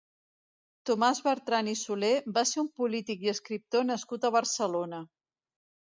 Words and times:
Tomàs 0.89 1.19
Bertran 1.27 1.69
i 1.75 1.75
Soler 1.83 2.11
va 2.39 2.45
ser 2.53 2.61
un 2.63 2.71
polític 2.81 3.27
i 3.27 3.31
escriptor 3.35 3.89
nascut 3.91 4.27
a 4.31 4.37
Barcelona. 4.41 5.07